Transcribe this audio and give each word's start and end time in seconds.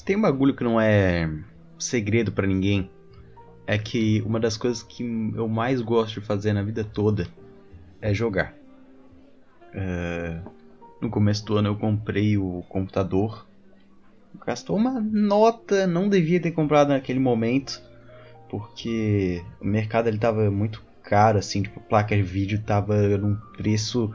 Se 0.00 0.04
tem 0.06 0.16
um 0.16 0.22
bagulho 0.22 0.56
que 0.56 0.64
não 0.64 0.80
é 0.80 1.30
segredo 1.78 2.32
para 2.32 2.46
ninguém, 2.46 2.90
é 3.66 3.76
que 3.76 4.22
uma 4.22 4.40
das 4.40 4.56
coisas 4.56 4.82
que 4.82 5.02
eu 5.36 5.46
mais 5.46 5.82
gosto 5.82 6.18
de 6.18 6.26
fazer 6.26 6.54
na 6.54 6.62
vida 6.62 6.82
toda 6.82 7.28
é 8.00 8.14
jogar. 8.14 8.54
Uh, 9.74 10.50
no 11.02 11.10
começo 11.10 11.44
do 11.44 11.58
ano 11.58 11.68
eu 11.68 11.76
comprei 11.76 12.38
o 12.38 12.64
computador. 12.66 13.46
Gastou 14.46 14.74
uma 14.78 14.98
nota, 14.98 15.86
não 15.86 16.08
devia 16.08 16.40
ter 16.40 16.52
comprado 16.52 16.88
naquele 16.88 17.20
momento, 17.20 17.82
porque 18.48 19.44
o 19.60 19.66
mercado 19.66 20.08
ele 20.08 20.18
tava 20.18 20.50
muito 20.50 20.82
caro, 21.02 21.36
assim, 21.36 21.62
tipo, 21.62 21.78
placa 21.78 22.16
de 22.16 22.22
vídeo 22.22 22.62
tava 22.64 22.96
num 23.18 23.36
preço 23.54 24.10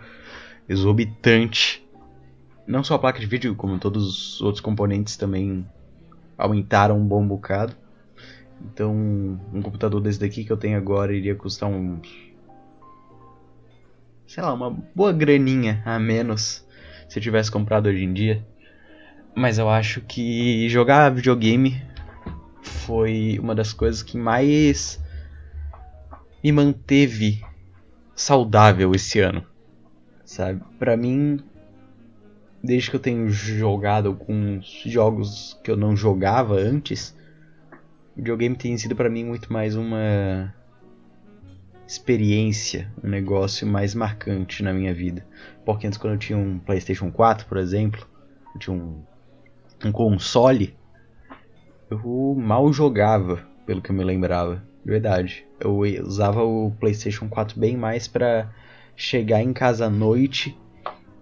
exorbitante. 0.67 1.84
Não 2.67 2.83
só 2.83 2.95
a 2.95 2.99
placa 2.99 3.19
de 3.19 3.25
vídeo, 3.25 3.55
como 3.55 3.77
todos 3.77 4.05
os 4.05 4.41
outros 4.41 4.61
componentes 4.61 5.15
também 5.15 5.65
aumentaram 6.37 6.97
um 6.97 7.05
bom 7.05 7.25
bocado. 7.25 7.75
Então, 8.61 8.93
um 9.53 9.61
computador 9.61 10.01
desse 10.01 10.19
daqui 10.19 10.43
que 10.43 10.51
eu 10.51 10.57
tenho 10.57 10.77
agora 10.77 11.13
iria 11.13 11.35
custar 11.35 11.69
uns. 11.69 12.07
Sei 14.25 14.41
lá, 14.41 14.53
uma 14.53 14.71
boa 14.95 15.13
graninha 15.13 15.81
a 15.85 15.99
menos 15.99 16.65
se 17.07 17.19
eu 17.19 17.23
tivesse 17.23 17.51
comprado 17.51 17.87
hoje 17.87 18.03
em 18.03 18.13
dia. 18.13 18.45
Mas 19.35 19.57
eu 19.57 19.69
acho 19.69 20.01
que 20.01 20.67
jogar 20.69 21.11
videogame 21.11 21.81
foi 22.63 23.37
uma 23.39 23.53
das 23.53 23.73
coisas 23.73 24.01
que 24.01 24.17
mais 24.17 24.99
me 26.43 26.51
manteve 26.51 27.43
saudável 28.15 28.93
esse 28.95 29.19
ano. 29.19 29.45
Sabe? 30.23 30.61
Pra 30.79 30.95
mim, 30.97 31.43
desde 32.65 32.89
que 32.89 32.95
eu 32.95 32.99
tenho 32.99 33.29
jogado 33.29 34.07
alguns 34.07 34.83
jogos 34.85 35.59
que 35.63 35.69
eu 35.69 35.77
não 35.77 35.95
jogava 35.95 36.55
antes, 36.55 37.15
videogame 38.15 38.55
tem 38.55 38.77
sido 38.77 38.95
para 38.95 39.09
mim 39.09 39.23
muito 39.23 39.53
mais 39.53 39.75
uma 39.75 40.53
experiência, 41.87 42.91
um 43.03 43.07
negócio 43.07 43.67
mais 43.67 43.93
marcante 43.93 44.63
na 44.63 44.73
minha 44.73 44.93
vida. 44.93 45.25
Porque 45.63 45.85
antes 45.85 45.99
quando 45.99 46.13
eu 46.13 46.19
tinha 46.19 46.37
um 46.37 46.57
PlayStation 46.57 47.11
4, 47.11 47.45
por 47.45 47.57
exemplo, 47.57 48.05
eu 48.53 48.59
tinha 48.59 48.75
um, 48.75 49.03
um 49.85 49.91
console, 49.91 50.75
eu 51.89 52.35
mal 52.35 52.73
jogava, 52.73 53.47
pelo 53.65 53.81
que 53.81 53.91
eu 53.91 53.95
me 53.95 54.03
lembrava. 54.03 54.63
Verdade. 54.83 55.45
Eu 55.59 55.79
usava 56.03 56.43
o 56.43 56.71
PlayStation 56.79 57.27
4 57.27 57.59
bem 57.59 57.77
mais 57.77 58.07
para 58.07 58.51
chegar 58.95 59.41
em 59.41 59.53
casa 59.53 59.85
à 59.85 59.89
noite 59.89 60.57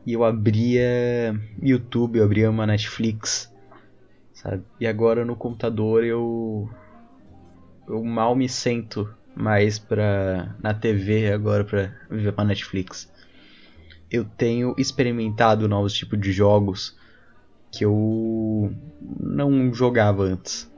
e 0.05 0.13
eu 0.13 0.23
abria 0.23 1.39
YouTube, 1.61 2.19
eu 2.19 2.25
abria 2.25 2.49
uma 2.49 2.67
Netflix, 2.67 3.53
sabe? 4.33 4.63
E 4.79 4.85
agora 4.85 5.23
no 5.23 5.35
computador 5.35 6.03
eu 6.03 6.69
eu 7.87 8.03
mal 8.03 8.35
me 8.35 8.47
sento 8.47 9.09
mais 9.35 9.79
pra 9.79 10.55
na 10.61 10.73
TV 10.73 11.31
agora 11.31 11.63
para 11.63 11.91
ver 12.09 12.33
uma 12.33 12.43
Netflix. 12.43 13.11
Eu 14.11 14.25
tenho 14.25 14.75
experimentado 14.77 15.67
novos 15.67 15.93
tipos 15.93 16.19
de 16.19 16.31
jogos 16.31 16.97
que 17.71 17.83
eu 17.83 18.71
não 19.19 19.73
jogava 19.73 20.23
antes. 20.23 20.71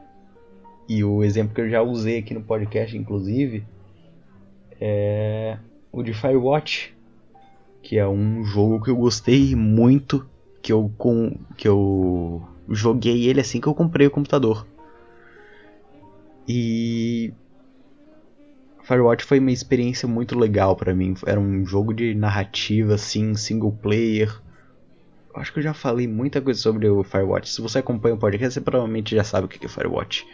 E 0.87 1.03
o 1.03 1.23
exemplo 1.23 1.53
que 1.53 1.61
eu 1.61 1.69
já 1.69 1.81
usei 1.81 2.19
aqui 2.19 2.33
no 2.33 2.41
podcast, 2.41 2.95
inclusive, 2.95 3.65
é 4.79 5.57
o 5.91 6.01
de 6.01 6.13
Firewatch 6.13 6.94
que 7.85 7.99
é 7.99 8.07
um 8.07 8.43
jogo 8.43 8.83
que 8.83 8.89
eu 8.89 8.95
gostei 8.95 9.55
muito, 9.55 10.27
que 10.59 10.73
eu 10.73 10.91
com 10.97 11.37
que 11.55 11.67
eu 11.67 12.43
joguei 12.67 13.27
ele 13.27 13.39
assim 13.39 13.61
que 13.61 13.67
eu 13.67 13.75
comprei 13.75 14.07
o 14.07 14.11
computador. 14.11 14.65
E 16.47 17.31
Firewatch 18.81 19.23
foi 19.23 19.37
uma 19.37 19.51
experiência 19.51 20.07
muito 20.07 20.37
legal 20.37 20.75
para 20.75 20.95
mim. 20.95 21.13
Era 21.27 21.39
um 21.39 21.63
jogo 21.63 21.93
de 21.93 22.15
narrativa 22.15 22.95
assim, 22.95 23.35
single 23.35 23.71
player. 23.71 24.35
Eu 25.31 25.39
acho 25.39 25.53
que 25.53 25.59
eu 25.59 25.63
já 25.63 25.73
falei 25.75 26.07
muita 26.07 26.41
coisa 26.41 26.59
sobre 26.59 26.89
o 26.89 27.03
Firewatch. 27.03 27.49
Se 27.49 27.61
você 27.61 27.77
acompanha 27.77 28.15
o 28.15 28.19
podcast, 28.19 28.55
você 28.55 28.61
provavelmente 28.61 29.15
já 29.15 29.23
sabe 29.23 29.45
o 29.45 29.47
que 29.47 29.63
é 29.63 29.69
Firewatch. 29.69 30.25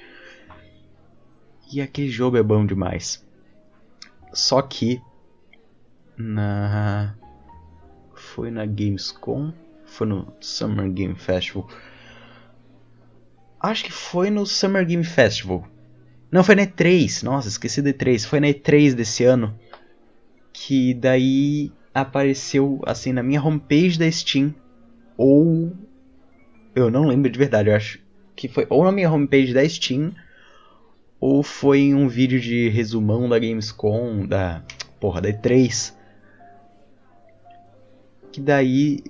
E 1.73 1.81
aquele 1.81 2.09
jogo 2.09 2.37
é 2.37 2.43
bom 2.43 2.65
demais. 2.65 3.25
Só 4.31 4.61
que 4.61 5.01
na 6.17 7.17
foi 8.35 8.49
na 8.49 8.65
Gamescom? 8.65 9.51
Foi 9.85 10.07
no 10.07 10.33
Summer 10.39 10.89
Game 10.89 11.15
Festival? 11.15 11.67
Acho 13.59 13.83
que 13.83 13.91
foi 13.91 14.29
no 14.29 14.45
Summer 14.45 14.85
Game 14.85 15.03
Festival. 15.03 15.67
Não, 16.31 16.43
foi 16.43 16.55
na 16.55 16.65
E3. 16.65 17.23
Nossa, 17.23 17.49
esqueci 17.49 17.81
da 17.81 17.91
E3. 17.91 18.25
Foi 18.25 18.39
na 18.39 18.47
E3 18.47 18.93
desse 18.93 19.25
ano. 19.25 19.53
Que 20.53 20.93
daí 20.93 21.71
apareceu 21.93 22.81
assim 22.85 23.11
na 23.11 23.21
minha 23.21 23.43
homepage 23.43 23.99
da 23.99 24.09
Steam. 24.09 24.55
Ou. 25.17 25.73
Eu 26.73 26.89
não 26.89 27.05
lembro 27.05 27.29
de 27.29 27.37
verdade. 27.37 27.69
Eu 27.69 27.75
acho 27.75 27.99
que 28.33 28.47
foi 28.47 28.65
ou 28.69 28.85
na 28.85 28.93
minha 28.93 29.11
homepage 29.11 29.53
da 29.53 29.67
Steam. 29.67 30.13
Ou 31.19 31.43
foi 31.43 31.79
em 31.79 31.93
um 31.93 32.07
vídeo 32.07 32.39
de 32.39 32.69
resumão 32.69 33.27
da 33.27 33.37
Gamescom. 33.37 34.25
Da. 34.25 34.63
Porra, 35.01 35.19
da 35.19 35.29
E3 35.29 36.00
que 38.31 38.39
daí 38.39 39.03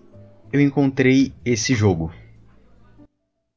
eu 0.52 0.60
encontrei 0.60 1.34
esse 1.46 1.74
jogo, 1.76 2.12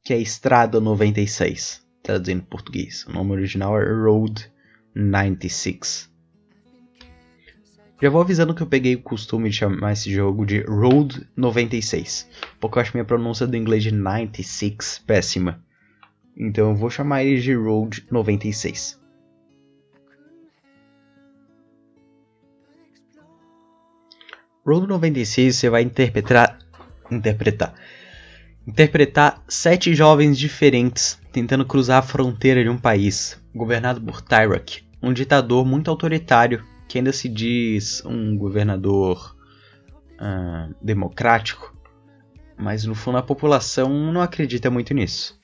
que 0.05 0.13
é 0.13 0.19
Estrada 0.19 0.81
96, 0.81 1.85
traduzindo 2.03 2.43
em 2.43 2.45
português. 2.45 3.05
O 3.07 3.13
nome 3.13 3.33
original 3.33 3.81
é 3.81 3.85
Road 3.85 4.53
96. 4.95 6.13
Já 8.03 8.11
vou 8.11 8.21
avisando 8.21 8.55
que 8.55 8.63
eu 8.63 8.67
peguei 8.67 8.95
o 8.97 9.03
costume 9.03 9.49
de 9.49 9.57
chamar 9.57 9.93
esse 9.93 10.13
jogo 10.13 10.45
de 10.45 10.61
Road 10.61 11.27
96, 11.35 12.29
porque 12.61 12.79
eu 12.79 12.83
acho 12.83 12.93
minha 12.93 13.05
pronúncia 13.05 13.47
do 13.47 13.57
inglês 13.57 13.83
de 13.83 13.93
96 13.93 15.03
péssima. 15.07 15.65
Então 16.37 16.71
eu 16.71 16.77
vou 16.77 16.91
chamar 16.91 17.25
ele 17.25 17.41
de 17.41 17.55
Road 17.55 18.07
96. 18.11 19.01
Road 24.67 24.87
96 24.87 25.57
você 25.57 25.69
vai 25.69 25.83
interpretar 25.83 26.59
interpretar 27.11 27.75
interpretar 28.67 29.43
sete 29.47 29.95
jovens 29.95 30.39
diferentes 30.39 31.21
tentando 31.31 31.67
cruzar 31.67 31.99
a 31.99 32.03
fronteira 32.03 32.63
de 32.63 32.71
um 32.71 32.79
país 32.79 33.39
governado 33.55 34.01
por 34.01 34.23
Tyrak, 34.23 34.83
um 35.03 35.13
ditador 35.13 35.67
muito 35.67 35.91
autoritário 35.91 36.65
que 36.89 36.97
ainda 36.97 37.13
se 37.13 37.29
diz 37.29 38.03
um 38.07 38.39
governador 38.39 39.37
uh, 40.15 40.75
democrático, 40.81 41.77
mas 42.57 42.87
no 42.87 42.95
fundo 42.95 43.19
a 43.19 43.23
população 43.23 44.13
não 44.13 44.23
acredita 44.23 44.71
muito 44.71 44.95
nisso. 44.95 45.39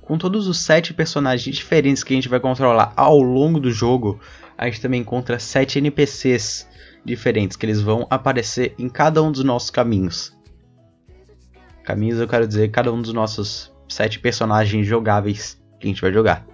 Com 0.00 0.16
todos 0.16 0.46
os 0.46 0.58
sete 0.58 0.94
personagens 0.94 1.56
diferentes 1.56 2.04
que 2.04 2.12
a 2.12 2.16
gente 2.16 2.28
vai 2.28 2.38
controlar 2.38 2.92
ao 2.96 3.20
longo 3.20 3.58
do 3.58 3.72
jogo, 3.72 4.20
a 4.56 4.66
gente 4.66 4.80
também 4.80 5.00
encontra 5.00 5.38
sete 5.40 5.78
NPCs 5.78 6.68
diferentes 7.04 7.56
que 7.56 7.66
eles 7.66 7.80
vão 7.80 8.06
aparecer 8.10 8.74
em 8.78 8.88
cada 8.88 9.22
um 9.22 9.32
dos 9.32 9.44
nossos 9.44 9.70
caminhos. 9.70 10.36
Caminhos 11.82 12.18
eu 12.18 12.28
quero 12.28 12.46
dizer 12.46 12.70
cada 12.70 12.92
um 12.92 13.00
dos 13.00 13.12
nossos 13.12 13.72
sete 13.88 14.18
personagens 14.18 14.86
jogáveis 14.86 15.60
que 15.78 15.86
a 15.86 15.90
gente 15.90 16.02
vai 16.02 16.12
jogar. 16.12 16.46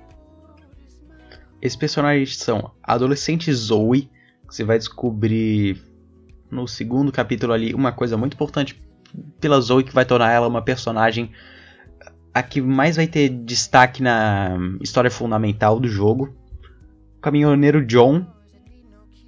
Esses 1.61 1.77
personagens 1.77 2.37
são 2.37 2.73
a 2.83 2.95
adolescente 2.95 3.53
Zoe, 3.53 4.11
que 4.49 4.55
você 4.55 4.65
vai 4.65 4.79
descobrir 4.79 5.83
no 6.51 6.67
segundo 6.69 7.11
capítulo 7.11 7.53
ali 7.53 7.75
uma 7.75 7.93
coisa 7.93 8.17
muito 8.17 8.35
importante 8.35 8.81
pela 9.41 9.61
Zoe 9.61 9.85
que 9.85 9.95
vai 9.95 10.05
tornar 10.05 10.31
ela 10.31 10.47
uma 10.47 10.63
personagem 10.63 11.33
a 12.33 12.43
que 12.43 12.61
mais 12.61 12.97
vai 12.97 13.07
ter 13.07 13.31
destaque 13.31 14.03
na 14.03 14.57
história 14.81 15.11
fundamental 15.11 15.81
do 15.81 15.89
jogo. 15.89 16.37
O 17.17 17.21
caminhoneiro 17.21 17.85
John, 17.85 18.27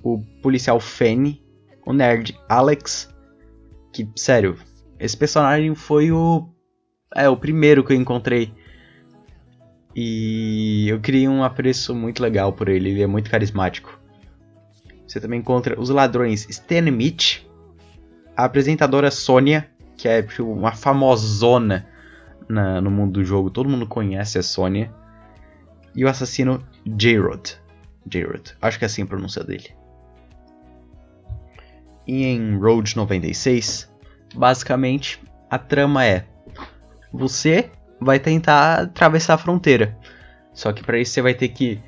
o 0.03 0.23
policial 0.43 0.81
Fanny, 0.81 1.43
o 1.87 1.93
nerd 1.93 2.39
Alex, 2.49 3.15
que, 3.93 4.09
sério, 4.17 4.57
esse 4.99 5.17
personagem 5.17 5.75
foi 5.75 6.13
o. 6.13 6.49
É, 7.15 7.29
o 7.29 7.37
primeiro 7.37 7.83
que 7.85 7.93
eu 7.93 7.97
encontrei. 7.97 8.53
E 9.95 10.87
eu 10.89 11.01
criei 11.01 11.27
um 11.27 11.43
apreço 11.43 11.95
muito 11.95 12.23
legal 12.23 12.53
por 12.53 12.69
ele, 12.69 12.91
ele 12.91 13.03
é 13.03 13.07
muito 13.07 13.31
carismático. 13.31 13.99
Você 15.07 15.21
também 15.21 15.41
encontra 15.41 15.81
os 15.81 15.89
ladrões 15.89 16.49
Stan 16.49 16.83
Mitch, 16.83 17.43
a 18.37 18.45
apresentadora 18.45 19.11
Sônia, 19.11 19.69
que 19.97 20.07
é 20.07 20.23
tipo, 20.23 20.45
uma 20.45 20.73
famosona 20.73 21.89
na, 22.49 22.81
no 22.81 22.91
mundo 22.91 23.15
do 23.15 23.25
jogo, 23.25 23.51
todo 23.51 23.69
mundo 23.69 23.87
conhece 23.87 24.39
a 24.39 24.43
Sônia, 24.43 24.95
e 25.97 26.05
o 26.05 26.09
assassino 26.09 26.63
J-Rod. 26.87 27.57
Acho 28.63 28.79
que 28.79 28.85
é 28.85 28.87
assim 28.87 29.03
a 29.03 29.07
pronúncia 29.07 29.43
dele. 29.43 29.78
E 32.09 32.25
em 32.25 32.57
Road 32.57 32.97
96, 32.97 33.89
basicamente 34.35 35.23
a 35.51 35.59
trama 35.59 36.05
é: 36.05 36.25
você 37.13 37.71
vai 38.01 38.19
tentar 38.19 38.81
atravessar 38.81 39.35
a 39.35 39.39
fronteira. 39.39 39.97
Só 40.55 40.73
que 40.73 40.83
para 40.83 40.99
isso 40.99 41.13
você 41.13 41.23
vai 41.23 41.35
ter 41.35 41.49
que 41.49 41.81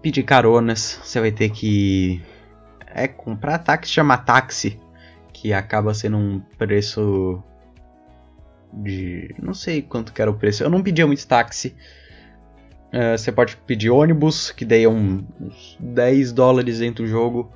pedir 0.00 0.22
caronas, 0.22 1.00
você 1.02 1.20
vai 1.20 1.32
ter 1.32 1.50
que 1.50 2.22
é 2.94 3.08
comprar 3.08 3.58
táxi, 3.58 3.92
chamar 3.92 4.18
táxi, 4.18 4.78
que 5.32 5.52
acaba 5.52 5.92
sendo 5.92 6.16
um 6.16 6.40
preço 6.56 7.42
de 8.72 9.34
não 9.42 9.52
sei 9.52 9.82
quanto 9.82 10.12
que 10.12 10.22
era 10.22 10.30
o 10.30 10.34
preço. 10.34 10.62
Eu 10.62 10.70
não 10.70 10.82
pedia 10.82 11.06
muito 11.06 11.26
táxi. 11.26 11.74
Uh, 12.92 13.18
você 13.18 13.32
pode 13.32 13.56
pedir 13.56 13.90
ônibus, 13.90 14.52
que 14.52 14.64
daí 14.64 14.84
é 14.84 14.88
um, 14.88 15.26
uns 15.40 15.76
10 15.80 16.32
dólares 16.32 16.78
dentro 16.78 17.04
do 17.04 17.10
jogo. 17.10 17.52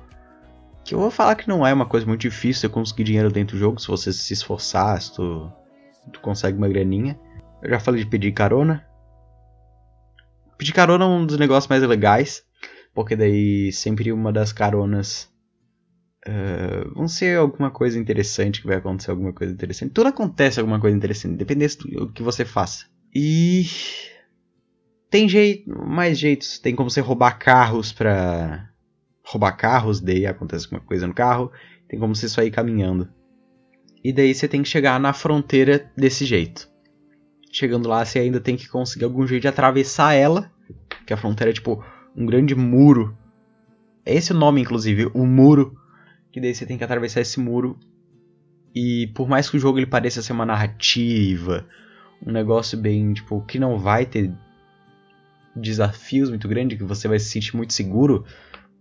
Que 0.89 0.95
eu 0.95 0.99
vou 0.99 1.11
falar 1.11 1.35
que 1.35 1.47
não 1.47 1.67
é 1.67 1.71
uma 1.71 1.85
coisa 1.85 2.03
muito 2.03 2.21
difícil 2.21 2.61
você 2.61 2.67
conseguir 2.67 3.03
dinheiro 3.03 3.31
dentro 3.31 3.55
do 3.55 3.59
jogo, 3.59 3.79
se 3.79 3.87
você 3.87 4.11
se 4.11 4.33
esforçar, 4.33 4.99
se 4.99 5.13
tu, 5.13 5.47
tu 6.11 6.19
consegue 6.19 6.57
uma 6.57 6.67
graninha. 6.67 7.15
Eu 7.61 7.69
já 7.69 7.79
falei 7.79 8.03
de 8.03 8.09
pedir 8.09 8.31
carona. 8.31 8.83
Pedir 10.57 10.73
carona 10.73 11.05
é 11.05 11.07
um 11.07 11.27
dos 11.27 11.37
negócios 11.37 11.67
mais 11.67 11.83
legais, 11.83 12.43
porque 12.91 13.15
daí 13.15 13.71
sempre 13.71 14.11
uma 14.11 14.33
das 14.33 14.51
caronas 14.51 15.31
uh, 16.27 16.91
vão 16.95 17.07
ser 17.07 17.37
alguma 17.37 17.69
coisa 17.69 17.99
interessante, 17.99 18.59
que 18.59 18.67
vai 18.67 18.77
acontecer 18.77 19.11
alguma 19.11 19.31
coisa 19.31 19.53
interessante. 19.53 19.93
Tudo 19.93 20.07
acontece 20.07 20.59
alguma 20.59 20.79
coisa 20.79 20.97
interessante, 20.97 21.37
dependendo 21.37 21.75
do 22.07 22.11
que 22.11 22.23
você 22.23 22.43
faça. 22.43 22.87
E 23.13 23.67
tem 25.11 25.29
jeito, 25.29 25.69
mais 25.69 26.17
jeitos. 26.17 26.57
Tem 26.57 26.75
como 26.75 26.89
você 26.89 26.99
roubar 26.99 27.37
carros 27.37 27.93
pra 27.93 28.68
roubar 29.29 29.51
carros, 29.51 29.99
daí 30.01 30.25
acontece 30.25 30.65
alguma 30.65 30.81
coisa 30.81 31.05
no 31.05 31.13
carro. 31.13 31.51
Tem 31.87 31.99
como 31.99 32.15
você 32.15 32.27
só 32.27 32.41
ir 32.41 32.51
caminhando. 32.51 33.07
E 34.03 34.11
daí 34.11 34.33
você 34.33 34.47
tem 34.47 34.63
que 34.63 34.69
chegar 34.69 34.99
na 34.99 35.13
fronteira 35.13 35.91
desse 35.95 36.25
jeito. 36.25 36.67
Chegando 37.51 37.89
lá, 37.89 38.03
você 38.03 38.19
ainda 38.19 38.39
tem 38.39 38.55
que 38.55 38.67
conseguir 38.67 39.05
algum 39.05 39.25
jeito 39.27 39.43
de 39.43 39.47
atravessar 39.47 40.13
ela. 40.13 40.51
Que 41.05 41.13
a 41.13 41.17
fronteira 41.17 41.51
é 41.51 41.53
tipo 41.53 41.83
um 42.15 42.25
grande 42.25 42.55
muro. 42.55 43.15
É 44.05 44.15
esse 44.15 44.31
o 44.31 44.35
nome, 44.35 44.61
inclusive, 44.61 45.11
o 45.13 45.25
muro. 45.25 45.77
Que 46.31 46.39
daí 46.39 46.53
você 46.53 46.65
tem 46.65 46.77
que 46.77 46.83
atravessar 46.83 47.21
esse 47.21 47.39
muro. 47.39 47.77
E 48.73 49.07
por 49.13 49.27
mais 49.27 49.49
que 49.49 49.57
o 49.57 49.59
jogo 49.59 49.79
ele 49.79 49.87
pareça 49.87 50.21
ser 50.21 50.31
uma 50.31 50.45
narrativa, 50.45 51.67
um 52.25 52.31
negócio 52.31 52.77
bem, 52.77 53.13
tipo, 53.13 53.41
que 53.41 53.59
não 53.59 53.77
vai 53.77 54.05
ter 54.05 54.31
desafios 55.55 56.29
muito 56.29 56.47
grandes, 56.47 56.77
que 56.77 56.83
você 56.83 57.07
vai 57.07 57.19
se 57.19 57.29
sentir 57.29 57.55
muito 57.55 57.73
seguro, 57.73 58.25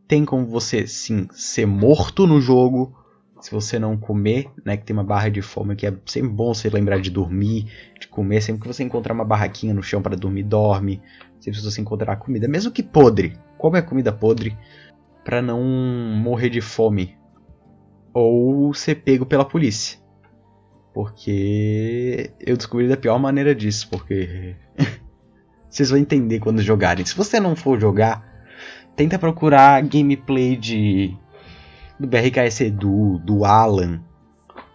tem 0.08 0.25
como 0.25 0.46
você 0.46 0.87
sim 0.87 1.28
ser 1.31 1.66
morto 1.66 2.26
no 2.26 2.40
jogo 2.40 2.96
se 3.40 3.52
você 3.52 3.78
não 3.78 3.96
comer, 3.96 4.50
né, 4.64 4.76
que 4.76 4.84
tem 4.84 4.94
uma 4.94 5.05
barra 5.05 5.28
de 5.28 5.40
fome 5.40 5.76
que 5.76 5.87
é 5.87 5.94
sempre 6.06 6.31
bom 6.31 6.52
você 6.52 6.69
lembrar 6.69 6.99
de 6.99 7.10
dormir, 7.10 7.66
de 8.00 8.08
comer, 8.08 8.40
sempre 8.40 8.62
que 8.62 8.66
você 8.66 8.82
encontrar 8.82 9.14
uma 9.14 9.25
barraquinha 9.25 9.72
no 9.72 9.82
chão 9.82 10.02
para 10.02 10.16
dormir, 10.16 10.43
dorme. 10.43 11.00
Sempre 11.38 11.60
que 11.60 11.64
você 11.64 11.81
encontrar 11.81 12.16
comida, 12.16 12.49
mesmo 12.49 12.72
que 12.72 12.82
podre, 12.82 13.38
come 13.56 13.78
a 13.78 13.82
comida 13.82 14.12
podre 14.12 14.58
para 15.25 15.40
não 15.40 15.62
morrer 15.62 16.49
de 16.49 16.61
fome 16.61 17.16
ou 18.12 18.75
ser 18.75 18.96
pego 18.96 19.25
pela 19.25 19.44
polícia. 19.44 20.00
Porque 20.93 22.32
eu 22.40 22.56
descobri 22.56 22.88
da 22.88 22.96
pior 22.96 23.20
maneira 23.20 23.54
disso, 23.54 23.88
porque 23.88 24.56
vocês 25.70 25.90
vão 25.90 25.99
entender 25.99 26.40
quando 26.40 26.61
jogarem. 26.61 27.04
Se 27.04 27.16
você 27.16 27.38
não 27.38 27.54
for 27.54 27.78
jogar, 27.78 28.27
tenta 28.99 29.17
procurar 29.17 29.81
gameplay 29.83 30.56
de 30.56 31.17
do 32.00 32.09
BRKS 32.09 32.62
Edu, 32.62 33.21
do 33.21 33.45
Alan. 33.45 34.03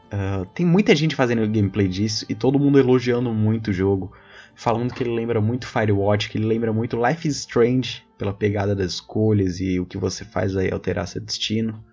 Uh, 0.06 0.46
tem 0.54 0.66
muita 0.66 0.96
gente 0.96 1.14
fazendo 1.14 1.46
gameplay 1.46 1.90
disso 1.90 2.26
e 2.30 2.34
todo 2.34 2.58
mundo 2.58 2.80
elogiando 2.80 3.34
muito 3.34 3.68
o 3.70 3.74
jogo. 3.74 4.14
Falando 4.56 4.94
que 4.94 5.04
ele 5.04 5.14
lembra 5.14 5.42
muito 5.42 5.68
Firewatch, 5.68 6.30
que 6.30 6.38
ele 6.38 6.46
lembra 6.46 6.72
muito 6.72 6.96
Life 7.06 7.28
is 7.28 7.40
Strange, 7.40 8.06
pela 8.18 8.34
pegada 8.34 8.74
das 8.74 8.94
escolhas 8.94 9.60
e 9.60 9.78
o 9.80 9.86
que 9.86 9.98
você 9.98 10.24
faz 10.24 10.54
vai 10.54 10.72
alterar 10.72 11.06
seu 11.06 11.20
destino. 11.20 11.84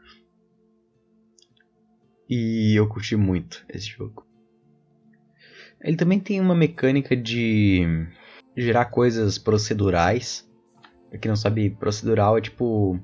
E 2.29 2.77
eu 2.77 2.87
curti 2.87 3.17
muito 3.17 3.65
esse 3.69 3.88
jogo. 3.88 4.25
Ele 5.82 5.97
também 5.97 6.21
tem 6.21 6.41
uma 6.41 6.55
mecânica 6.55 7.17
de 7.17 8.06
gerar 8.56 8.85
coisas 8.85 9.37
procedurais. 9.37 10.49
Pra 11.10 11.18
quem 11.18 11.28
não 11.28 11.36
sabe, 11.36 11.70
procedural 11.70 12.38
é 12.38 12.40
tipo 12.40 12.98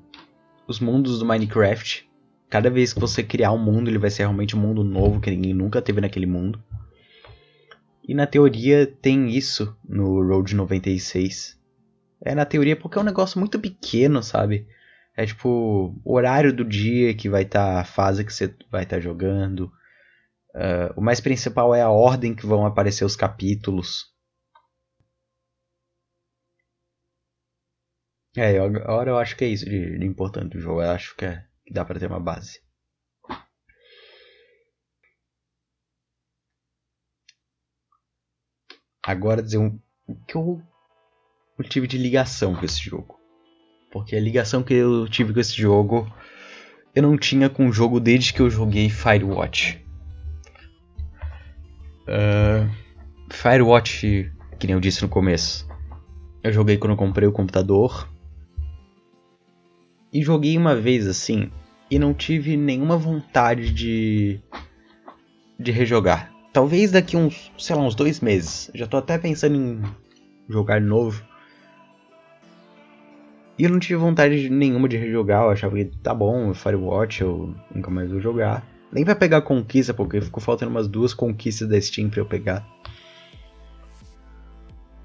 os 0.67 0.79
mundos 0.79 1.19
do 1.19 1.25
Minecraft 1.25 2.07
cada 2.49 2.69
vez 2.69 2.93
que 2.93 2.99
você 2.99 3.23
criar 3.23 3.51
um 3.51 3.57
mundo, 3.57 3.89
ele 3.89 3.97
vai 3.97 4.09
ser 4.09 4.23
realmente 4.23 4.55
um 4.55 4.59
mundo 4.59 4.83
novo 4.83 5.19
que 5.19 5.29
ninguém 5.29 5.53
nunca 5.53 5.81
teve 5.81 6.01
naquele 6.01 6.25
mundo. 6.25 6.61
E 8.07 8.13
na 8.13 8.25
teoria 8.25 8.87
tem 8.87 9.29
isso 9.29 9.75
no 9.87 10.25
Road 10.25 10.55
96. 10.55 11.59
É 12.21 12.33
na 12.33 12.45
teoria 12.45 12.75
porque 12.75 12.97
é 12.97 13.01
um 13.01 13.05
negócio 13.05 13.37
muito 13.39 13.59
pequeno, 13.59 14.23
sabe? 14.23 14.65
É 15.15 15.25
tipo 15.25 15.93
o 16.05 16.13
horário 16.15 16.53
do 16.53 16.63
dia 16.63 17.13
que 17.13 17.27
vai 17.27 17.43
estar 17.43 17.73
tá 17.73 17.81
a 17.81 17.83
fase 17.83 18.23
que 18.23 18.33
você 18.33 18.53
vai 18.71 18.83
estar 18.83 18.97
tá 18.97 19.01
jogando. 19.01 19.71
Uh, 20.55 20.93
o 20.95 21.01
mais 21.01 21.19
principal 21.19 21.75
é 21.75 21.81
a 21.81 21.89
ordem 21.89 22.33
que 22.33 22.45
vão 22.45 22.65
aparecer 22.65 23.03
os 23.03 23.15
capítulos. 23.15 24.05
É, 28.39 28.59
agora 28.59 29.09
eu 29.09 29.17
acho 29.17 29.35
que 29.35 29.43
é 29.43 29.47
isso 29.47 29.65
de, 29.65 29.97
de 29.97 30.05
importante 30.05 30.51
do 30.51 30.59
jogo. 30.59 30.83
Eu 30.83 30.91
acho 30.91 31.15
que 31.15 31.25
é 31.25 31.43
que 31.65 31.73
dá 31.73 31.83
para 31.83 31.99
ter 31.99 32.05
uma 32.05 32.19
base. 32.19 32.61
Agora 39.03 39.41
dizer 39.41 39.57
um, 39.57 39.79
o 40.05 40.15
que 40.15 40.35
eu, 40.35 40.61
eu 41.57 41.65
tive 41.67 41.87
de 41.87 41.97
ligação 41.97 42.53
com 42.55 42.63
esse 42.63 42.79
jogo. 42.79 43.19
Porque 43.91 44.15
a 44.15 44.21
ligação 44.21 44.61
que 44.61 44.75
eu 44.75 45.07
tive 45.09 45.33
com 45.33 45.39
esse 45.39 45.59
jogo 45.59 46.07
eu 46.93 47.01
não 47.01 47.17
tinha 47.17 47.49
com 47.49 47.67
o 47.67 47.71
jogo 47.71 47.99
desde 47.99 48.33
que 48.33 48.39
eu 48.39 48.51
joguei 48.51 48.87
Firewatch. 48.87 49.83
Uh, 52.07 52.69
Firewatch, 53.31 54.31
que 54.59 54.67
nem 54.67 54.75
eu 54.75 54.79
disse 54.79 55.01
no 55.01 55.09
começo, 55.09 55.67
eu 56.43 56.51
joguei 56.51 56.77
quando 56.77 56.91
eu 56.91 56.97
comprei 56.97 57.27
o 57.27 57.31
computador 57.31 58.07
e 60.11 60.21
joguei 60.21 60.57
uma 60.57 60.75
vez 60.75 61.07
assim 61.07 61.51
e 61.89 61.97
não 61.97 62.13
tive 62.13 62.57
nenhuma 62.57 62.97
vontade 62.97 63.73
de 63.73 64.39
de 65.59 65.71
rejogar. 65.71 66.31
Talvez 66.53 66.91
daqui 66.91 67.17
uns, 67.17 67.51
sei 67.57 67.75
lá, 67.75 67.81
uns 67.81 67.95
dois 67.95 68.19
meses. 68.19 68.69
Já 68.73 68.87
tô 68.87 68.97
até 68.97 69.17
pensando 69.17 69.55
em 69.55 69.81
jogar 70.49 70.79
novo. 70.81 71.23
E 73.57 73.63
eu 73.63 73.69
não 73.69 73.79
tive 73.79 73.95
vontade 73.95 74.49
nenhuma 74.49 74.87
de 74.87 74.97
rejogar. 74.97 75.43
Eu 75.43 75.49
achava 75.49 75.75
que 75.75 75.85
tá 75.85 76.13
bom, 76.13 76.53
Firewatch 76.53 77.21
eu 77.21 77.55
nunca 77.73 77.89
mais 77.89 78.11
vou 78.11 78.21
jogar. 78.21 78.65
Nem 78.91 79.03
pra 79.03 79.15
pegar 79.15 79.41
conquista, 79.41 79.93
porque 79.93 80.21
ficou 80.21 80.41
faltando 80.41 80.71
umas 80.71 80.87
duas 80.87 81.13
conquistas 81.13 81.67
da 81.67 81.79
Steam 81.81 82.09
pra 82.09 82.21
eu 82.21 82.25
pegar. 82.25 82.65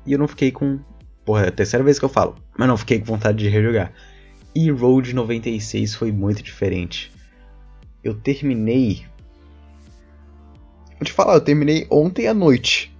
E 0.07 0.13
eu 0.13 0.19
não 0.19 0.29
fiquei 0.29 0.51
com. 0.51 0.81
Porra, 1.25 1.45
é 1.45 1.49
a 1.49 1.53
terceira 1.53 1.85
vez 1.85 1.99
que 1.99 2.05
eu 2.05 2.09
falo. 2.09 2.37
Mas 2.59 2.69
não 2.69 2.77
fiquei 2.77 2.99
com 2.99 3.07
vontade 3.07 3.39
de 3.39 3.49
rejogar. 3.49 3.93
E 4.55 4.71
Road 4.71 5.15
96 5.15 5.95
foi 5.95 6.13
muito 6.13 6.43
diferente. 6.43 7.11
Eu 8.05 8.15
terminei. 8.15 9.07
Vou 10.99 11.05
te 11.05 11.13
falar, 11.13 11.35
eu 11.35 11.41
terminei 11.41 11.87
ontem 11.91 12.27
à 12.27 12.35
noite. 12.35 12.95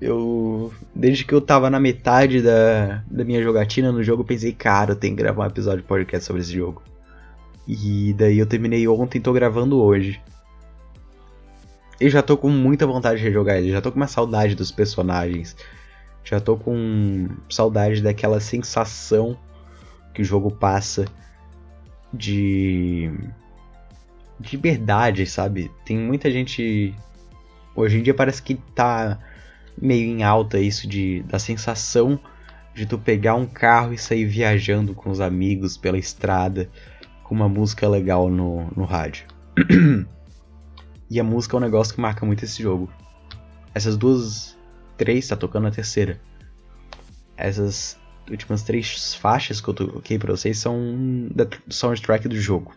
Eu. 0.00 0.72
Desde 0.94 1.24
que 1.24 1.34
eu 1.34 1.40
tava 1.40 1.68
na 1.68 1.78
metade 1.78 2.40
da, 2.40 3.04
da 3.10 3.24
minha 3.24 3.42
jogatina 3.42 3.92
no 3.92 4.02
jogo, 4.02 4.22
eu 4.22 4.26
pensei, 4.26 4.52
cara, 4.52 4.92
eu 4.92 4.96
tenho 4.96 5.14
que 5.14 5.22
gravar 5.22 5.44
um 5.44 5.48
episódio 5.48 5.82
de 5.82 5.88
podcast 5.88 6.26
sobre 6.26 6.42
esse 6.42 6.52
jogo. 6.52 6.82
E 7.68 8.14
daí 8.14 8.38
eu 8.38 8.46
terminei 8.46 8.88
ontem 8.88 9.18
e 9.18 9.20
tô 9.20 9.32
gravando 9.32 9.80
hoje. 9.80 10.20
Eu 12.00 12.10
já 12.10 12.22
tô 12.22 12.36
com 12.36 12.48
muita 12.48 12.86
vontade 12.86 13.18
de 13.20 13.24
rejogar 13.24 13.58
ele, 13.58 13.70
já 13.70 13.80
tô 13.80 13.92
com 13.92 13.96
uma 13.96 14.08
saudade 14.08 14.54
dos 14.54 14.72
personagens. 14.72 15.54
Já 16.24 16.40
tô 16.40 16.56
com 16.56 17.28
saudade 17.48 18.02
daquela 18.02 18.40
sensação 18.40 19.36
que 20.12 20.22
o 20.22 20.24
jogo 20.24 20.50
passa 20.50 21.04
de 22.12 23.10
de 24.38 24.56
liberdade, 24.56 25.24
sabe? 25.26 25.70
Tem 25.84 25.96
muita 25.96 26.30
gente 26.30 26.94
hoje 27.74 27.98
em 27.98 28.02
dia 28.02 28.12
parece 28.12 28.42
que 28.42 28.56
tá 28.74 29.18
meio 29.80 30.08
em 30.10 30.22
alta 30.22 30.58
isso 30.58 30.88
de 30.88 31.22
da 31.22 31.38
sensação 31.38 32.18
de 32.74 32.86
tu 32.86 32.98
pegar 32.98 33.34
um 33.34 33.46
carro 33.46 33.92
e 33.92 33.98
sair 33.98 34.24
viajando 34.24 34.94
com 34.94 35.10
os 35.10 35.20
amigos 35.20 35.76
pela 35.76 35.98
estrada 35.98 36.68
com 37.22 37.34
uma 37.34 37.48
música 37.48 37.88
legal 37.88 38.28
no, 38.28 38.70
no 38.76 38.84
rádio. 38.84 39.26
e 41.08 41.20
a 41.20 41.24
música 41.24 41.56
é 41.56 41.58
um 41.58 41.60
negócio 41.60 41.94
que 41.94 42.00
marca 42.00 42.26
muito 42.26 42.44
esse 42.44 42.62
jogo. 42.62 42.92
Essas 43.74 43.96
duas, 43.96 44.56
três, 44.96 45.28
tá 45.28 45.36
tocando 45.36 45.66
a 45.66 45.70
terceira. 45.70 46.20
Essas 47.36 47.98
últimas 48.30 48.62
três 48.62 49.14
faixas 49.14 49.60
que 49.60 49.68
eu 49.68 49.74
toquei 49.74 50.18
pra 50.18 50.32
vocês 50.32 50.58
são 50.58 51.28
da 51.34 51.46
soundtrack 51.68 52.28
do 52.28 52.36
jogo. 52.36 52.74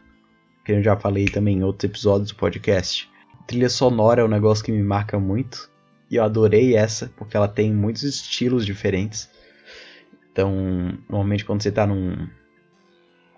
Que 0.64 0.74
eu 0.74 0.84
já 0.84 0.96
falei 0.98 1.25
também 1.25 1.58
em 1.58 1.64
outros 1.64 1.90
episódios 1.90 2.32
do 2.32 2.36
podcast. 2.36 3.10
Trilha 3.48 3.70
sonora 3.70 4.22
é 4.22 4.25
um 4.25 4.30
negócio 4.30 4.64
que 4.64 4.72
me 4.72 4.82
marca 4.82 5.20
muito. 5.20 5.70
E 6.10 6.16
eu 6.16 6.24
adorei 6.24 6.75
essa, 6.75 7.12
porque 7.16 7.38
ela 7.38 7.48
tem 7.48 7.74
muitos 7.74 8.04
estilos 8.04 8.66
diferentes. 8.66 9.30
Então, 10.32 10.98
normalmente 11.10 11.46
quando 11.46 11.62
você 11.62 11.72
tá 11.72 11.86
num, 11.86 12.28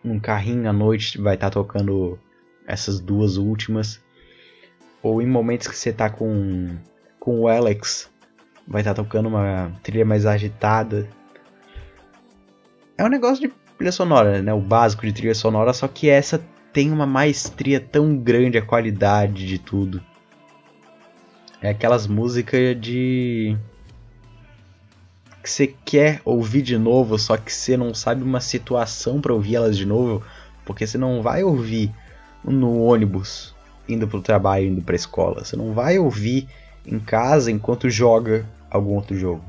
num 0.04 0.20
carrinho 0.20 0.70
à 0.70 0.74
noite, 0.74 1.20
vai 1.20 1.36
estar 1.36 1.50
tá 1.50 1.54
tocando 1.54 2.18
essas 2.66 3.00
duas 3.00 3.38
últimas. 3.38 4.02
Ou 5.02 5.22
em 5.22 5.28
momentos 5.28 5.68
que 5.68 5.76
você 5.78 5.94
tá 5.94 6.10
com, 6.10 6.78
com 7.20 7.42
o 7.42 7.48
Alex, 7.48 8.10
vai 8.68 8.82
estar 8.82 8.94
tá 8.94 9.04
tocando 9.04 9.30
uma 9.30 9.72
trilha 9.84 10.06
mais 10.06 10.26
agitada. 10.26 11.08
É 12.98 13.04
um 13.04 13.10
negócio 13.10 13.48
de 13.48 13.54
trilha 13.78 13.92
sonora, 13.92 14.42
né? 14.42 14.52
O 14.54 14.60
básico 14.60 15.06
de 15.06 15.14
trilha 15.14 15.36
sonora, 15.36 15.72
só 15.72 15.88
que 15.88 16.10
essa 16.10 16.44
tem 16.74 16.92
uma 16.92 17.06
maestria 17.06 17.80
tão 17.80 18.18
grande 18.18 18.58
a 18.58 18.62
qualidade 18.62 19.46
de 19.46 19.60
tudo. 19.60 20.02
É 21.62 21.70
aquelas 21.70 22.08
músicas 22.08 22.80
de 22.80 23.56
que 25.44 25.50
você 25.50 25.68
quer 25.86 26.22
ouvir 26.26 26.62
de 26.62 26.78
novo, 26.78 27.18
só 27.18 27.38
que 27.38 27.54
você 27.54 27.78
não 27.78 27.94
sabe 27.94 28.24
uma 28.24 28.42
situação 28.42 29.22
para 29.22 29.34
ouvir 29.34 29.56
elas 29.56 29.78
de 29.78 29.86
novo, 29.86 30.24
porque 30.66 30.86
você 30.86 30.98
não 30.98 31.22
vai 31.22 31.44
ouvir 31.44 31.94
no 32.44 32.82
ônibus 32.82 33.56
indo 33.88 34.08
pro 34.08 34.22
trabalho, 34.22 34.66
indo 34.66 34.82
pra 34.82 34.96
escola. 34.96 35.46
Você 35.46 35.56
não 35.56 35.74
vai 35.74 35.98
ouvir 35.98 36.48
em 36.86 37.00
casa 37.00 37.52
enquanto 37.52 37.90
joga 37.90 38.46
algum 38.70 38.96
outro 38.96 39.16
jogo. 39.16 39.44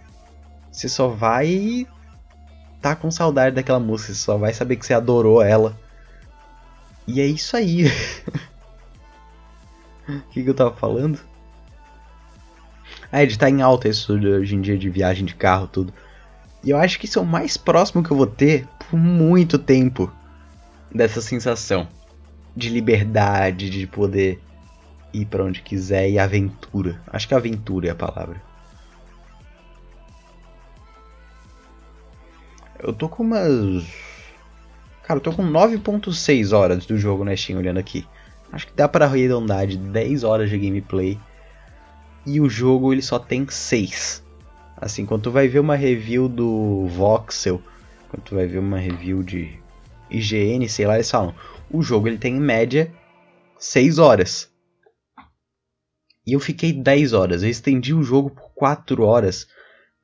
Você 0.70 0.88
só 0.88 1.08
vai 1.08 1.86
tá 2.80 2.94
com 2.94 3.10
saudade 3.10 3.56
daquela 3.56 3.80
música, 3.80 4.12
você 4.12 4.18
só 4.18 4.36
vai 4.36 4.52
saber 4.52 4.76
que 4.76 4.86
você 4.86 4.94
adorou 4.94 5.42
ela. 5.42 5.78
E 7.06 7.20
é 7.20 7.26
isso 7.26 7.56
aí. 7.56 7.86
O 10.08 10.22
que, 10.30 10.42
que 10.42 10.48
eu 10.48 10.54
tava 10.54 10.72
falando? 10.72 11.20
Ah, 13.12 13.22
de 13.22 13.38
tá 13.38 13.50
em 13.50 13.60
alta 13.60 13.88
isso 13.88 14.14
hoje 14.14 14.56
em 14.56 14.60
dia 14.62 14.78
de 14.78 14.88
viagem 14.88 15.26
de 15.26 15.34
carro, 15.34 15.66
tudo. 15.66 15.92
E 16.64 16.70
eu 16.70 16.78
acho 16.78 16.98
que 16.98 17.04
isso 17.04 17.18
é 17.18 17.22
o 17.22 17.26
mais 17.26 17.58
próximo 17.58 18.02
que 18.02 18.10
eu 18.10 18.16
vou 18.16 18.26
ter 18.26 18.66
por 18.78 18.98
muito 18.98 19.58
tempo 19.58 20.10
dessa 20.90 21.20
sensação 21.20 21.86
de 22.56 22.70
liberdade, 22.70 23.70
de 23.70 23.86
poder 23.86 24.40
ir 25.12 25.26
para 25.26 25.44
onde 25.44 25.62
quiser 25.62 26.10
e 26.10 26.18
aventura. 26.18 27.00
Acho 27.06 27.28
que 27.28 27.34
aventura 27.34 27.88
é 27.88 27.90
a 27.90 27.94
palavra. 27.94 28.47
Eu 32.78 32.92
tô 32.92 33.08
com 33.08 33.22
umas. 33.22 33.84
Cara, 35.02 35.18
eu 35.18 35.22
tô 35.22 35.32
com 35.32 35.42
9.6 35.42 36.56
horas 36.56 36.86
do 36.86 36.96
jogo 36.96 37.24
na 37.24 37.36
Steam 37.36 37.58
olhando 37.58 37.78
aqui. 37.78 38.06
Acho 38.52 38.66
que 38.66 38.74
dá 38.74 38.88
para 38.88 39.04
arredondar 39.04 39.66
de 39.66 39.76
10 39.76 40.24
horas 40.24 40.48
de 40.48 40.58
gameplay 40.58 41.18
e 42.24 42.40
o 42.40 42.48
jogo 42.48 42.92
ele 42.92 43.02
só 43.02 43.18
tem 43.18 43.46
6. 43.48 44.22
Assim, 44.76 45.04
quando 45.04 45.22
tu 45.22 45.30
vai 45.30 45.48
ver 45.48 45.58
uma 45.58 45.74
review 45.74 46.28
do 46.28 46.86
Voxel, 46.86 47.60
quando 48.08 48.22
tu 48.22 48.34
vai 48.34 48.46
ver 48.46 48.58
uma 48.58 48.78
review 48.78 49.22
de 49.22 49.58
IGN, 50.10 50.68
sei 50.68 50.86
lá, 50.86 50.94
eles 50.94 51.10
falam, 51.10 51.34
o 51.70 51.82
jogo 51.82 52.06
ele 52.06 52.18
tem 52.18 52.36
em 52.36 52.40
média 52.40 52.92
6 53.58 53.98
horas. 53.98 54.50
E 56.26 56.32
eu 56.32 56.40
fiquei 56.40 56.72
10 56.72 57.12
horas, 57.12 57.42
eu 57.42 57.48
estendi 57.48 57.92
o 57.92 58.02
jogo 58.02 58.30
por 58.30 58.50
4 58.54 59.02
horas, 59.02 59.48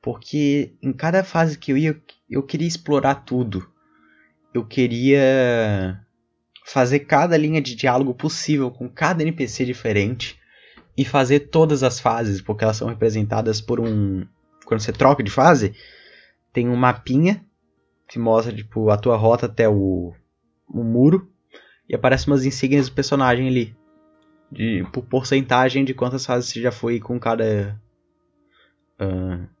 porque 0.05 0.75
em 0.83 0.93
cada 0.93 1.23
fase 1.23 1.57
que 1.57 1.71
eu 1.71 1.77
ia, 1.77 1.99
eu 2.29 2.43
queria 2.43 2.67
explorar 2.67 3.25
tudo. 3.25 3.67
Eu 4.53 4.63
queria 4.63 5.99
fazer 6.63 6.99
cada 6.99 7.35
linha 7.35 7.59
de 7.59 7.73
diálogo 7.73 8.13
possível 8.13 8.69
com 8.69 8.87
cada 8.87 9.23
NPC 9.23 9.65
diferente 9.65 10.39
e 10.95 11.03
fazer 11.03 11.49
todas 11.49 11.81
as 11.81 11.99
fases, 11.99 12.39
porque 12.39 12.63
elas 12.63 12.77
são 12.77 12.87
representadas 12.87 13.59
por 13.59 13.79
um. 13.79 14.27
Quando 14.63 14.81
você 14.81 14.93
troca 14.93 15.23
de 15.23 15.31
fase, 15.31 15.73
tem 16.53 16.69
um 16.69 16.75
mapinha 16.75 17.43
que 18.07 18.19
mostra 18.19 18.55
tipo, 18.55 18.91
a 18.91 18.97
tua 18.97 19.17
rota 19.17 19.47
até 19.47 19.67
o, 19.67 20.13
o 20.69 20.83
muro 20.83 21.31
e 21.89 21.95
aparecem 21.95 22.31
umas 22.31 22.45
insígnias 22.45 22.89
do 22.89 22.93
personagem 22.93 23.47
ali. 23.47 23.75
De, 24.51 24.85
por 24.93 25.03
porcentagem 25.03 25.83
de 25.83 25.95
quantas 25.95 26.27
fases 26.27 26.51
você 26.51 26.61
já 26.61 26.71
foi 26.71 26.99
com 26.99 27.19
cada. 27.19 27.81
Uh, 29.01 29.54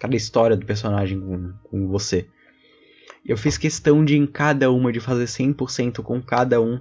cada 0.00 0.16
história 0.16 0.56
do 0.56 0.66
personagem 0.66 1.20
com, 1.20 1.52
com 1.62 1.86
você. 1.86 2.26
Eu 3.24 3.36
fiz 3.36 3.58
questão 3.58 4.02
de 4.02 4.16
em 4.16 4.26
cada 4.26 4.72
uma 4.72 4.90
de 4.90 4.98
fazer 4.98 5.26
100% 5.26 6.02
com 6.02 6.22
cada 6.22 6.60
um. 6.60 6.80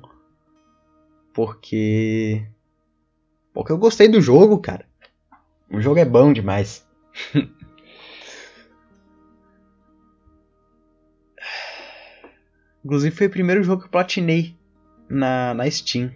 Porque 1.34 2.48
porque 3.54 3.72
eu 3.74 3.78
gostei 3.78 4.08
do 4.08 4.22
jogo, 4.22 4.58
cara. 4.60 4.86
O 5.70 5.82
jogo 5.82 6.00
é 6.00 6.06
bom 6.06 6.32
demais. 6.32 6.88
Inclusive 12.86 13.14
foi 13.14 13.28
o 13.28 13.32
primeiro 13.32 13.62
jogo 13.62 13.82
que 13.82 13.88
eu 13.88 13.92
platinei 13.92 14.56
na, 15.10 15.54
na 15.54 15.70
Steam. 15.70 16.16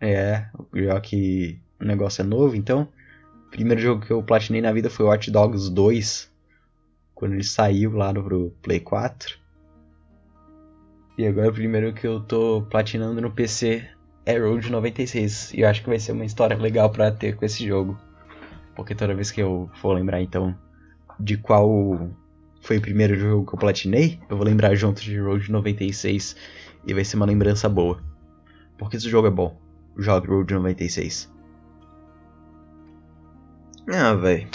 É, 0.00 0.46
já 0.74 1.00
que 1.00 1.60
o 1.80 1.84
negócio 1.84 2.22
é 2.22 2.24
novo, 2.24 2.54
então. 2.54 2.88
Primeiro 3.52 3.82
jogo 3.82 4.00
que 4.00 4.10
eu 4.10 4.22
platinei 4.22 4.62
na 4.62 4.72
vida 4.72 4.88
foi 4.88 5.04
Watch 5.04 5.30
Dogs 5.30 5.70
2. 5.70 6.32
Quando 7.14 7.34
ele 7.34 7.44
saiu 7.44 7.92
lá 7.92 8.10
no 8.10 8.50
Play 8.62 8.80
4. 8.80 9.38
E 11.18 11.26
agora 11.26 11.50
o 11.50 11.52
primeiro 11.52 11.92
que 11.92 12.06
eu 12.06 12.20
tô 12.20 12.62
platinando 12.70 13.20
no 13.20 13.30
PC 13.30 13.86
é 14.24 14.38
Road 14.38 14.72
96. 14.72 15.52
E 15.52 15.60
eu 15.60 15.68
acho 15.68 15.82
que 15.82 15.88
vai 15.90 15.98
ser 15.98 16.12
uma 16.12 16.24
história 16.24 16.56
legal 16.56 16.88
para 16.88 17.12
ter 17.12 17.36
com 17.36 17.44
esse 17.44 17.66
jogo. 17.66 17.94
Porque 18.74 18.94
toda 18.94 19.14
vez 19.14 19.30
que 19.30 19.42
eu 19.42 19.70
for 19.74 19.92
lembrar 19.92 20.22
então 20.22 20.56
de 21.20 21.36
qual 21.36 22.10
foi 22.62 22.78
o 22.78 22.82
primeiro 22.82 23.14
jogo 23.16 23.46
que 23.46 23.54
eu 23.54 23.58
platinei, 23.58 24.18
eu 24.30 24.36
vou 24.38 24.46
lembrar 24.46 24.74
junto 24.74 25.02
de 25.02 25.20
Road 25.20 25.52
96 25.52 26.36
e 26.86 26.94
vai 26.94 27.04
ser 27.04 27.16
uma 27.16 27.26
lembrança 27.26 27.68
boa. 27.68 28.02
Porque 28.78 28.96
esse 28.96 29.10
jogo 29.10 29.28
é 29.28 29.30
bom. 29.30 29.60
Jogue 29.98 30.28
Road 30.28 30.54
96. 30.54 31.31
Ah, 33.88 34.14
velho. 34.14 34.48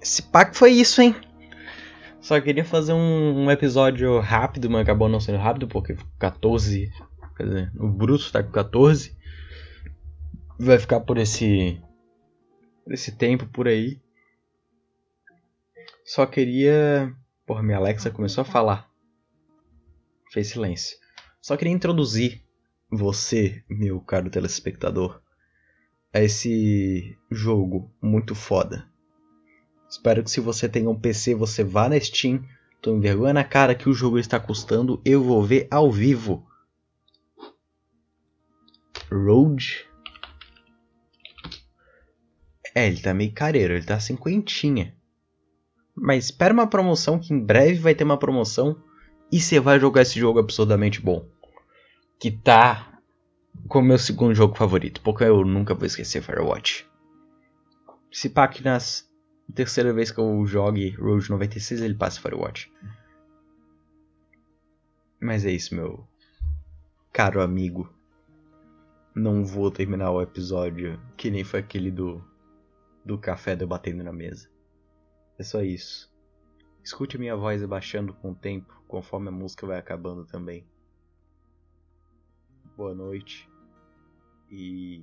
Esse 0.00 0.22
pack 0.22 0.56
foi 0.56 0.72
isso, 0.72 1.00
hein? 1.02 1.14
Só 2.20 2.40
queria 2.40 2.64
fazer 2.64 2.92
um, 2.92 3.44
um, 3.44 3.50
episódio 3.50 4.18
rápido, 4.20 4.68
mas 4.68 4.82
acabou 4.82 5.08
não 5.08 5.20
sendo 5.20 5.38
rápido 5.38 5.68
porque 5.68 5.96
14 6.18 6.90
Quer 7.36 7.44
dizer, 7.44 7.72
o 7.78 7.88
Bruto 7.88 8.32
tá 8.32 8.42
com 8.42 8.50
14. 8.50 9.14
Vai 10.58 10.78
ficar 10.78 11.00
por 11.00 11.18
esse. 11.18 11.80
Por 12.82 12.94
esse 12.94 13.12
tempo 13.12 13.46
por 13.46 13.68
aí. 13.68 14.00
Só 16.04 16.24
queria. 16.24 17.14
Porra, 17.44 17.62
minha 17.62 17.76
Alexa 17.76 18.10
começou 18.10 18.42
a 18.42 18.44
falar. 18.46 18.90
Fez 20.32 20.48
silêncio. 20.48 20.96
Só 21.42 21.56
queria 21.56 21.74
introduzir 21.74 22.42
você, 22.90 23.62
meu 23.68 24.00
caro 24.00 24.30
telespectador, 24.30 25.20
a 26.16 26.22
esse 26.22 27.14
jogo 27.30 27.90
muito 28.00 28.34
foda. 28.34 28.88
Espero 29.88 30.24
que 30.24 30.30
se 30.30 30.40
você 30.40 30.66
tem 30.66 30.86
um 30.86 30.98
PC, 30.98 31.34
você 31.34 31.62
vá 31.62 31.90
na 31.90 32.00
Steam. 32.00 32.42
Tô 32.80 32.96
envergonha 32.96 33.34
na 33.34 33.44
cara 33.44 33.74
que 33.74 33.88
o 33.88 33.92
jogo 33.92 34.18
está 34.18 34.40
custando. 34.40 35.00
Eu 35.04 35.22
vou 35.22 35.42
ver 35.42 35.68
ao 35.70 35.92
vivo 35.92 36.46
Road. 39.12 39.86
É, 42.74 42.86
ele 42.86 43.00
tá 43.00 43.12
meio 43.12 43.32
careiro, 43.32 43.74
ele 43.74 43.84
tá 43.84 44.00
cinquentinha. 44.00 44.96
Mas 45.94 46.26
espera 46.26 46.54
uma 46.54 46.66
promoção 46.66 47.18
que 47.18 47.34
em 47.34 47.38
breve 47.38 47.78
vai 47.78 47.94
ter 47.94 48.04
uma 48.04 48.18
promoção 48.18 48.82
e 49.30 49.38
você 49.38 49.60
vai 49.60 49.78
jogar 49.78 50.00
esse 50.00 50.18
jogo 50.18 50.38
absurdamente 50.38 50.98
bom. 50.98 51.28
Que 52.18 52.30
tá 52.30 52.95
como 53.68 53.88
meu 53.88 53.98
segundo 53.98 54.34
jogo 54.34 54.56
favorito, 54.56 55.00
porque 55.02 55.24
eu 55.24 55.44
nunca 55.44 55.74
vou 55.74 55.86
esquecer 55.86 56.22
Firewatch. 56.22 56.88
Se 58.12 58.28
pá 58.30 58.48
que 58.48 58.62
na 58.62 58.78
terceira 59.54 59.92
vez 59.92 60.10
que 60.10 60.18
eu 60.18 60.46
jogue 60.46 60.90
Road 60.96 61.30
96 61.30 61.80
ele 61.80 61.94
passa 61.94 62.20
Firewatch. 62.20 62.72
Mas 65.20 65.44
é 65.44 65.50
isso, 65.50 65.74
meu 65.74 66.06
caro 67.12 67.40
amigo 67.40 67.92
não 69.14 69.42
vou 69.42 69.70
terminar 69.70 70.10
o 70.10 70.20
episódio 70.20 71.00
que 71.16 71.30
nem 71.30 71.42
foi 71.42 71.60
aquele 71.60 71.90
do 71.90 72.22
do 73.02 73.16
café 73.16 73.56
debatendo 73.56 74.04
na 74.04 74.12
mesa. 74.12 74.50
É 75.38 75.42
só 75.42 75.62
isso. 75.62 76.12
Escute 76.82 77.16
minha 77.16 77.36
voz 77.36 77.62
abaixando 77.62 78.12
com 78.12 78.32
o 78.32 78.34
tempo, 78.34 78.82
conforme 78.86 79.28
a 79.28 79.32
música 79.32 79.66
vai 79.66 79.78
acabando 79.78 80.26
também. 80.26 80.66
Boa 82.76 82.94
noite. 82.94 83.48
E 84.50 85.02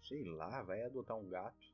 sei 0.00 0.22
lá, 0.24 0.62
vai 0.62 0.84
adotar 0.84 1.16
um 1.16 1.28
gato. 1.28 1.69